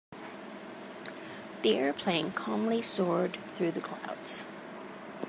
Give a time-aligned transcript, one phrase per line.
[1.61, 4.45] The airplane calmly soared through the clouds.